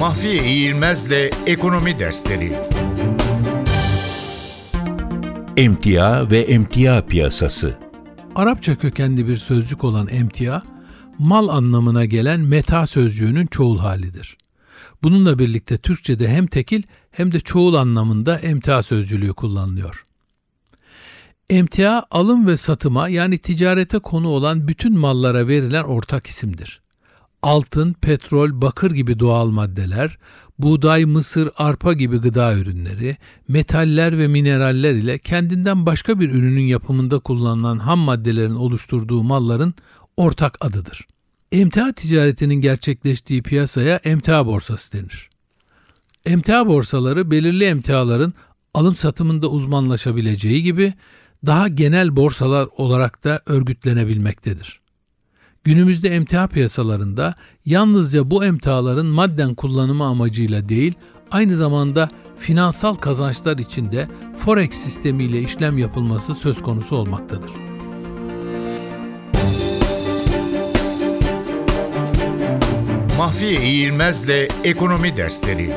[0.00, 2.52] Mahfiye İğilmez'le Ekonomi Dersleri
[5.56, 7.78] Emtia ve emtia piyasası.
[8.34, 10.62] Arapça kökenli bir sözcük olan emtia,
[11.18, 14.36] mal anlamına gelen meta sözcüğünün çoğul halidir.
[15.02, 20.04] Bununla birlikte Türkçe'de hem tekil hem de çoğul anlamında emtia sözcülüğü kullanılıyor.
[21.50, 26.80] Emtia, alım ve satıma yani ticarete konu olan bütün mallara verilen ortak isimdir.
[27.42, 30.18] Altın, petrol, bakır gibi doğal maddeler,
[30.58, 33.16] buğday, mısır, arpa gibi gıda ürünleri,
[33.48, 39.74] metaller ve mineraller ile kendinden başka bir ürünün yapımında kullanılan ham maddelerin oluşturduğu malların
[40.16, 41.06] ortak adıdır.
[41.52, 45.30] Emtia ticaretinin gerçekleştiği piyasaya emtia borsası denir.
[46.26, 48.34] Emtia borsaları belirli emtiaların
[48.74, 50.94] alım satımında uzmanlaşabileceği gibi
[51.46, 54.79] daha genel borsalar olarak da örgütlenebilmektedir.
[55.64, 60.94] Günümüzde emtia piyasalarında yalnızca bu emtiaların madden kullanımı amacıyla değil,
[61.30, 67.50] aynı zamanda finansal kazançlar için de forex sistemiyle işlem yapılması söz konusu olmaktadır.
[73.18, 75.76] Mahfiye İğilmez'le Ekonomi Dersleri